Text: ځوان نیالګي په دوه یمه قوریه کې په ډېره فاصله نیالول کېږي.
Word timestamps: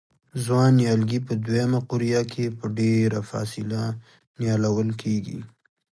ځوان 0.43 0.71
نیالګي 0.79 1.19
په 1.27 1.33
دوه 1.45 1.55
یمه 1.63 1.79
قوریه 1.89 2.21
کې 2.31 2.45
په 2.57 2.65
ډېره 2.77 3.19
فاصله 3.29 3.81
نیالول 4.39 4.89
کېږي. 5.01 5.39